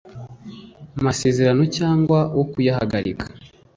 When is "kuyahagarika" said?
2.51-3.25